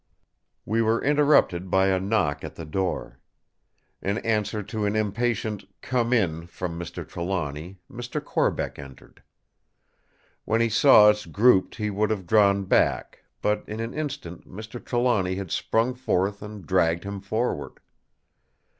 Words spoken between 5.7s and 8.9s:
"Come in!" from Mr. Trelawny, Mr. Corbeck